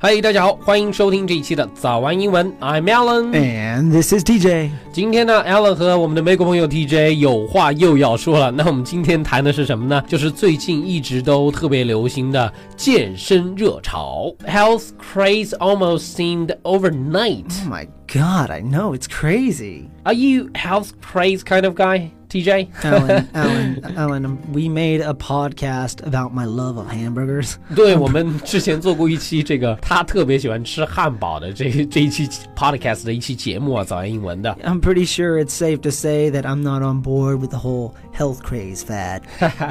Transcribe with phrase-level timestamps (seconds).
[0.00, 2.52] 嗨，大家好，欢迎收听这一期的早安英文。
[2.60, 3.30] I'm Alan。
[3.32, 4.70] And this is TJ.
[4.92, 8.52] 今天呢，Alan 和我们的美国朋友 TJ 有话又要说了。
[8.52, 10.00] 那我们今天谈的是什么呢？
[10.06, 17.46] 就是最近一直都特别流行的健身热潮，Health craze almost seemed overnight.
[17.64, 19.88] Oh my god, I know, it's crazy.
[20.04, 22.67] Are you health craze kind of guy, TJ?
[22.83, 27.55] Alan, Alan, Alan, we made a podcast about my love of hamburgers.
[27.75, 34.57] 对，我们之前做过一期这个他特别喜欢吃汉堡的这这一期 podcast 的一期节目啊，早安英文的。
[34.63, 37.93] I'm pretty sure it's safe to say that I'm not on board with the whole
[38.18, 39.22] health craze fad.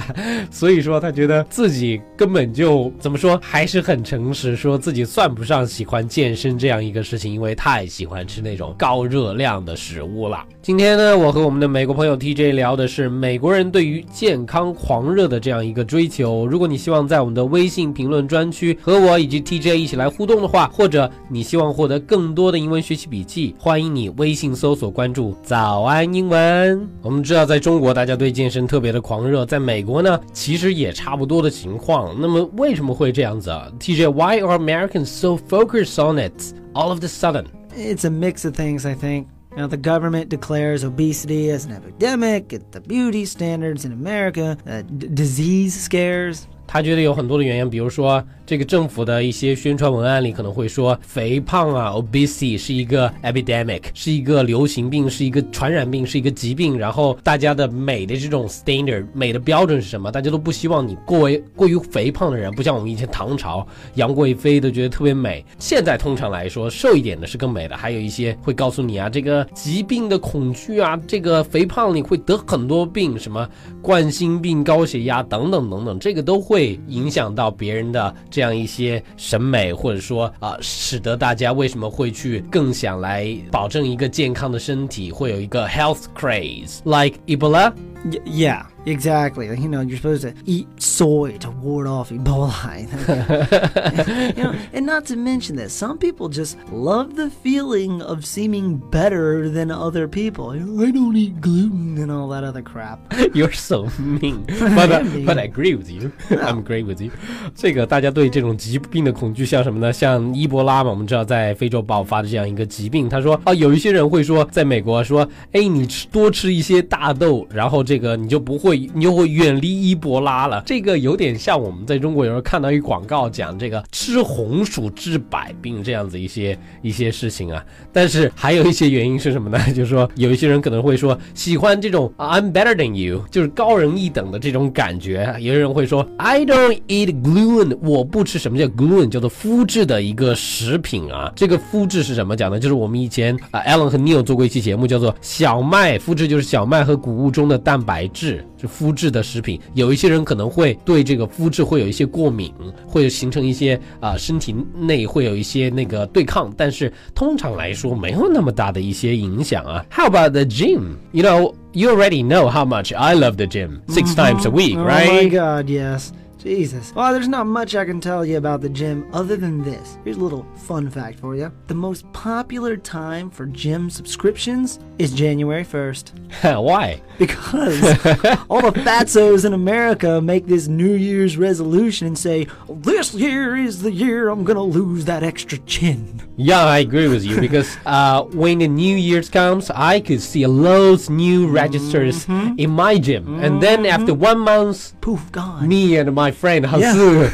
[0.49, 10.45] 所以说他觉得自己根本就怎么说，还是很诚实，说自己算不上喜欢健身这样一个事情，因为太喜欢吃那种高热量的食物了。
[10.61, 16.45] 今天呢，我和我们的美国朋友 TJ 聊的是美国人对于健康狂热的这样一个追求。
[16.47, 26.87] 如果你希望在我们的微信评论专区和我以及 TJ 一起来互动的话，或者你希望获得更多的英文学习笔记，欢迎你微信搜索关注“早安英文”。
[27.01, 32.14] 我们知道，在中国大家对健身特别的狂热，在美国呢，其实也差不多的情况。
[32.20, 33.70] 那么为什么会这样子啊？
[33.78, 37.46] TJ，Why are Americans so focused on it all of the sudden？
[37.76, 39.26] It's a mix of things, I think.
[39.54, 44.82] Now, the government declares obesity as an epidemic, it, the beauty standards in America, uh,
[44.96, 46.46] d- disease scares.
[46.67, 56.77] 他觉得有很多的原因，比如说这个政府的一些宣传文案里可能会说肥胖啊，obesity 是一个 epidemic，是一个流行病，是一个传染病，是一个疾病。
[56.77, 60.11] 然后大家的美的这种 standard，美的标准是什么？
[60.11, 65.45] 大家都不希望你过为过于肥胖的人，不像我们以前唐朝杨贵妃都觉得特别美。
[65.59, 67.77] 现在通常来说，瘦一点的是更美的。
[67.77, 73.47] 还有一些会告诉你啊，这个疾病的恐惧啊，这个肥胖你会得很多病，什么
[73.81, 89.46] 冠心病、高血压等等等等，这个都会会影响到别人的这样一些审美，或者说啊、使得大家为什么会去更想来保证一个健康的身体，会有一个 health craze，like Ebola，yeah yeah, exactly.
[89.46, 92.52] You know, you're supposed to eat soy to ward off Ebola.
[94.36, 98.78] you know, and not to mention that some people just love the feeling of seeming
[98.90, 100.54] better than other people.
[100.54, 102.98] You know, I don't eat gluten and all that other crap.
[103.34, 106.12] You're so mean, but uh, but I agree with you.
[106.30, 107.10] I'm agree with you.
[107.54, 109.92] 这个大家对这种疾病的恐惧，像什么呢？
[109.92, 113.08] 像伊波拉嘛，我们知道在非洲爆发的这样一个疾病。
[113.08, 120.61] 他说啊，有一些人会说，在美国说，哎，你吃多吃一些大豆，然后这个你就不会， 你就会远离伊波拉了。
[120.65, 127.63] 这个有点像我们在中国有时候看到一广告讲这个吃红薯治百病这样子一些一些事情啊。
[127.91, 129.57] 但是还有一些原因是什么呢？
[129.73, 135.35] 就是说有一些人可能会说 喜欢这种 I'm better than you，就是高人一等的这种感觉。
[135.39, 141.31] 有些人会说 I don't eat gluten，我不吃什么叫 gluten，叫做麸质的一个食品啊。
[141.35, 142.59] 这个麸质是怎么讲呢？
[142.59, 149.59] 就是我们以前啊 Alan 和 Neil 做过一期节目，叫做小麦麸质，就是小麦和谷物中的蛋白质，麸质的食品。
[149.73, 152.53] 有一些人可能会对这个肤质会有一些过敏，
[152.85, 159.85] 会形成一些啊、身体内会有一些那个对抗，但是通常来说没有那么大的一些影响啊。
[159.89, 160.97] How about the gym?
[161.11, 164.77] You know, you already know how much I love the gym six times a week,
[164.77, 165.07] Oh right?
[165.07, 166.09] my god, yes.
[166.37, 166.93] Jesus.
[166.93, 169.97] Well, there's not much I can tell you about the gym other than this.
[170.03, 171.51] Here's a little fun fact for you.
[171.67, 176.61] The most popular time for gym subscriptions is January 1st.
[176.61, 177.01] Why?
[177.17, 177.81] Because
[178.49, 183.81] all the fatzos in America make this New Year's resolution and say, This year is
[183.81, 186.21] the year I'm gonna lose that extra chin.
[186.39, 190.43] Yeah, I agree with you because uh, when the New Year's comes, I could see
[190.43, 195.67] a loads of new registers in my gym, and then after one month, Poof, gone.
[195.67, 197.29] me and my friend 好.似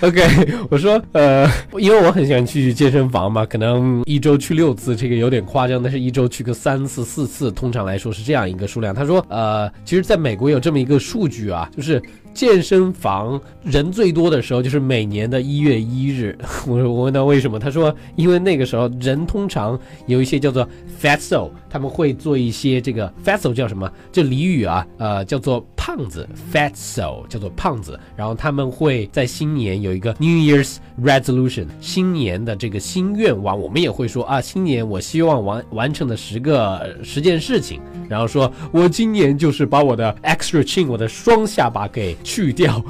[0.02, 8.94] OK，我说呃，因为我很喜欢去健身房嘛，可能一周去六次，这个有点夸张，但是一周去个三次四次，通常来说是这样一个数量。
[8.94, 12.00] 他说呃，其实在美国有这么一个数据啊，就是
[12.36, 16.36] 健身房人最多的时候就是每年的一月一日。
[16.68, 20.68] 我我问他为什么，他说因为那个时候人通常有一些叫做
[21.00, 23.90] fatso，他们会做一些这个 fatso 叫什么？
[24.12, 27.98] 这俚语啊，呃，叫做胖子 fatso 叫做胖子。
[28.14, 37.80] 然后他们会在新年有一个 New Year's resolution，新年的这个新愿望，我们也会说啊，新年我希望完完成的十个十件事情，
[38.10, 42.84] 然后说我今年就是把我的 extra chin，我的双下巴给去掉。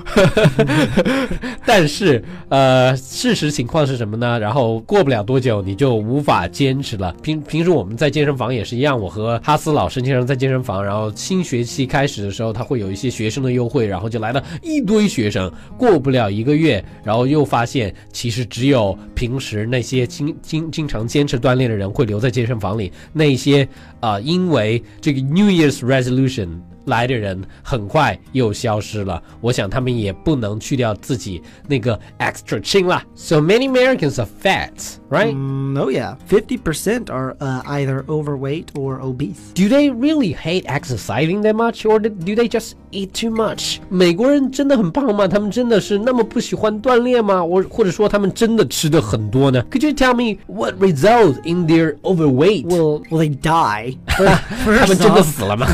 [1.66, 4.40] 但是呃，事实情况是什么呢？
[4.40, 7.14] 然后过不了多久你就无法坚持了。
[7.22, 15.52] 平平时我们在健身房也是一样，我和哈斯老师经常在健身房，然后新学期开始的时候，他会有一些学生的优惠，然后就来了一堆学生。
[15.76, 23.68] 过不了一个月，然后又发现其实只有平时那些经经 经常坚持锻炼的人会留在健身房里，那些
[24.00, 26.48] 啊，因为这个 New Year's Resolution。
[26.85, 29.21] 来的人很快又消失了。
[29.39, 33.03] 我想他们也不能去掉自己那个 extra 轻啦。
[33.15, 34.71] So many Americans are fat,
[35.09, 35.33] right?
[35.33, 39.53] Mm, oh yeah, fifty percent are uh, either overweight or obese.
[39.53, 43.77] Do they really hate exercising that much, or do they just eat too much?
[43.89, 45.27] 美国人真的很胖吗？
[45.27, 47.43] 他们真的是那么不喜欢锻炼吗？
[47.43, 49.63] 我或者说他们真的吃的很多呢？
[49.69, 52.65] Could you tell me what results in their overweight?
[52.65, 53.97] Well, well, they die.
[54.07, 55.67] 他 们真的死了吗？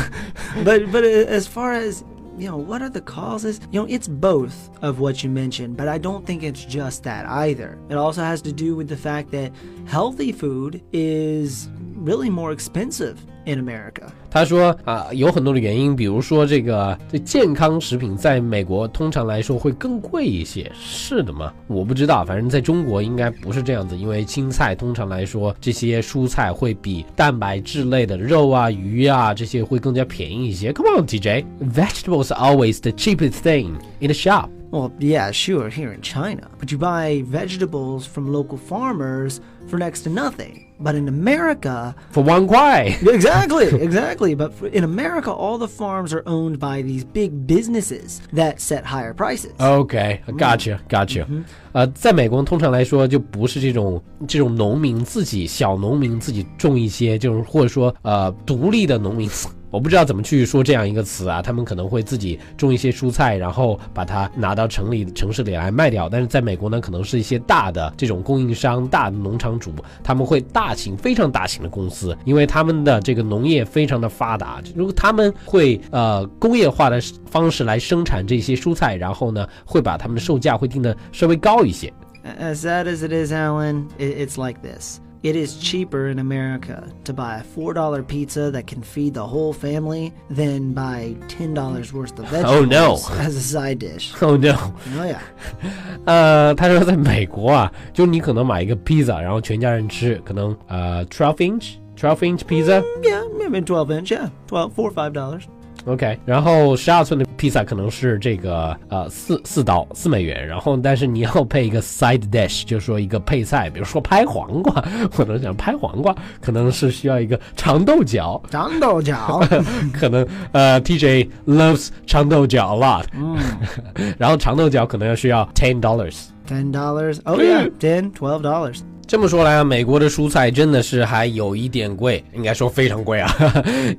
[0.64, 2.03] But but as far as
[2.37, 3.59] you know, what are the causes?
[3.71, 7.25] You know, it's both of what you mentioned, but I don't think it's just that
[7.25, 7.77] either.
[7.89, 9.51] It also has to do with the fact that
[9.85, 14.02] healthy food is really more expensive in America.
[14.30, 21.52] 他说啊，有很多的原因，比如说这个这健康食品在美国通常来说会更贵一些，是的吗？
[21.66, 30.72] 我不知道，反正在中国应该不是这样子，因为青菜通常来说这些蔬菜会比蛋白质类的肉啊、鱼啊这些会更加便宜一些。
[30.72, 34.50] Come on, TJ, vegetables are always the cheapest thing in the shop.
[34.70, 36.50] Well, yeah, sure, here in China.
[36.60, 40.66] But you buy vegetables from local farmers for next to nothing.
[40.78, 42.98] But in America, for one kwai.
[43.00, 44.34] exactly, exactly.
[44.34, 48.84] But for, in America, all the farms are owned by these big businesses that set
[48.84, 49.52] higher prices.
[49.58, 51.26] Okay, gotcha, gotcha.
[51.72, 59.28] 呃，在美国通常来说就不是这种这种农民自己小农民自己种一些，就是或者说呃独立的农民。
[59.73, 66.07] 我不知道怎么去说这样一个词啊，他们可能会自己种一些蔬菜，然后把它拿到城里城市里来卖掉。
[66.07, 69.73] 但是在美国呢，可能是一些大的这种供应商、大的农场主，
[70.03, 81.91] 他们会大型、非常大型的公司，因为他们的这个农业非常的发达，如果他们会呃工业化的方式来生产这些蔬菜，然后呢会把他们的售价会定的稍微高一些。
[82.39, 84.99] As sad as it is, Alan, it's like this.
[85.22, 89.52] It is cheaper in America to buy a $4 pizza that can feed the whole
[89.52, 93.20] family than buy $10 worth of vegetables oh, no.
[93.20, 94.14] as a side dish.
[94.22, 94.54] Oh no.
[94.96, 95.18] Oh yeah.
[96.04, 102.80] 呃，他说在美国啊，就你可能买一个披萨，然后全家人吃，可能呃 twelve inch twelve inch pizza.
[102.80, 104.12] Mm, yeah, maybe twelve inch.
[104.12, 105.42] Yeah, twelve four five dollars.
[105.85, 114.83] OK，然后十二寸的披萨可能是这个呃四四刀四美元，然后但是你要配一个 side dish，就是说一个配菜，比如说拍黄瓜，
[115.17, 118.41] 我能想拍黄瓜，可能是需要一个长豆角。
[118.49, 119.41] 长豆角，
[119.93, 123.37] 可能呃 TJ loves 长豆角 a lot，嗯，
[124.17, 126.27] 然后长豆角可能要需要 ten dollars。
[126.47, 127.19] Ten dollars?
[127.23, 128.79] Oh yeah, ten, twelve dollars.
[129.05, 133.31] 这么说来啊，美国的蔬菜真的是还有一点贵，应该说非常贵啊。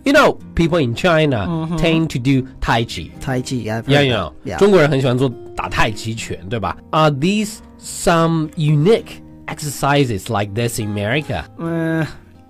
[0.05, 1.47] you know, people in China
[1.77, 3.11] tend to do Tai Chi.
[3.21, 4.59] Tai Chi, yeah.
[4.59, 11.45] 中国人很喜欢做打太极拳，对吧？Are these some unique exercises like this in America?
[11.59, 12.07] Uh,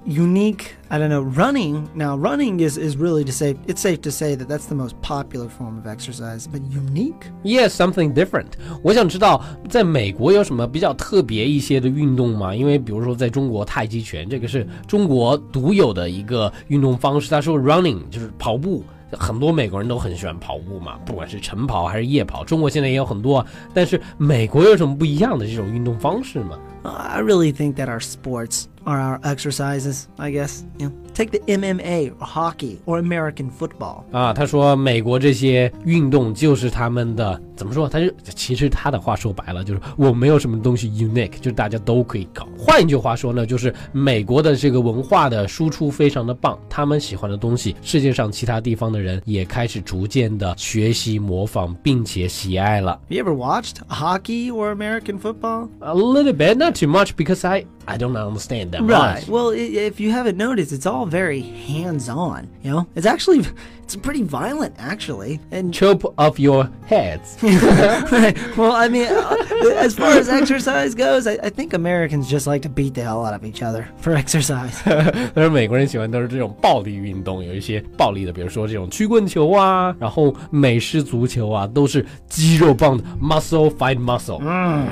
[0.07, 4.11] unique i don't know running now running is is really to say it's safe to
[4.11, 8.53] say that that's the most popular form of exercise but unique yes something different
[8.83, 30.64] 我想知道在美国有什么比较特别一些的运动吗因为比如说在中国太极拳这个是中国独有的一个运动方式他说 running 就是跑步很多美国人都很喜欢跑步嘛不管是晨跑还是夜跑中国现在也有很多但是美国有什么不一样的这种运动方式吗 i really think that our sports are our exercises, I guess.
[30.80, 34.06] You know, take the MMA or hockey or American football.
[34.12, 37.90] 啊，他说美国这些运动就是他们的怎么说？
[37.90, 42.48] 他就其实他的话说白了就是我没有什么东西 unique，就是大家都可以搞。
[42.58, 52.98] 换一句话说呢，就是美国的这个文化的输出非常的棒，他们喜欢的东西，世界上其他地方的人也开始逐渐的学习模仿，并且喜爱了。
[53.10, 55.68] You ever watched hockey or American football?
[55.82, 59.16] A little bit, not too much, because I I don't understand that right.
[59.16, 59.28] much.
[59.28, 62.48] Well, if you haven't noticed, it's all very hands-on.
[62.62, 63.46] You know, it's actually
[63.84, 65.40] it's pretty violent, actually.
[65.52, 67.38] And chop off your heads.
[67.42, 68.38] right.
[68.56, 69.36] Well, I mean, uh,
[69.76, 73.26] as far as exercise goes, I, I, think Americans just like to beat the hell
[73.26, 74.80] out of each other for exercise.
[75.34, 84.40] 但是美国人喜欢都是这种暴力运动，有一些暴力的，比如说这种曲棍球啊，然后美式足球啊，都是肌肉棒的 muscle fight muscle。
[84.42, 84.88] 嗯，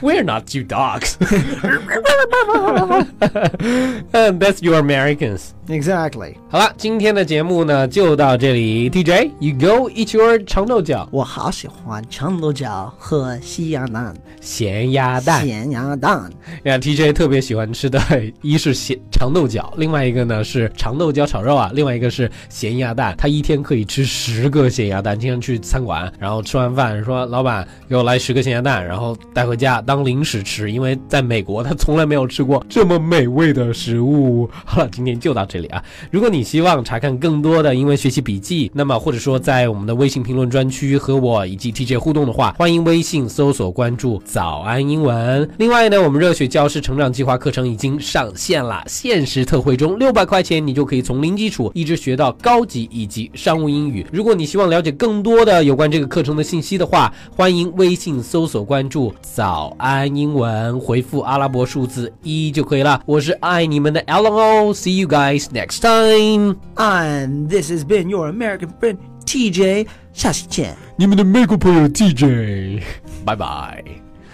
[0.00, 0.62] We're not two
[0.99, 1.17] Dogs.
[4.13, 5.53] and that's your Americans.
[5.67, 6.35] Exactly.
[6.49, 8.89] 好了，今天的节目呢就到这里。
[8.89, 11.07] TJ，you go eat your 长豆角。
[11.11, 14.15] 我好喜欢长豆角和西鸭蛋。
[14.39, 16.31] 咸鸭蛋，咸鸭蛋。
[16.63, 17.99] 呀，TJ 特别喜欢吃的，
[18.41, 23.13] 一是咸长豆角，另外一个呢是长豆角炒肉啊，另外一个是咸鸭蛋。
[23.17, 34.49] 他一天可以吃十个咸鸭蛋，经常去餐馆，然后吃完饭说：“老板，给我来十个咸鸭蛋，然后带回家当零食吃。”因为在美国，他从来没有吃过这么美味的食物。
[34.63, 35.83] 好了，今天就到这这里啊。
[36.11, 44.21] 如果你希望查看更多的英文学习笔记，那么或者说在我们的微信评论专区和我以及 TJ 互动的话，欢迎微信搜索关注。
[44.23, 45.49] 早安英文。
[45.57, 54.05] 另外呢，我们热血教师成长计划课程已经上线了，限时特惠中，六百块钱你就可以从零基础一直学到高级以及商务英语。
[54.11, 63.01] 如果你希望了解更多的有关这个课程的信息的话，欢迎微信搜索关注“早安英文”，回复阿拉伯数字一就可以了。
[63.05, 70.76] 我是爱你们的 Alan O，See you guys next time。And this has been your American friend TJ，下期见。
[70.96, 72.82] 你们的美国朋友 TJ，
[73.24, 73.84] 拜拜。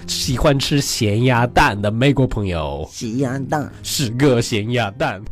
[0.07, 5.23] 喜欢吃咸鸭蛋的美国朋友，咸鸭蛋，是个咸鸭蛋。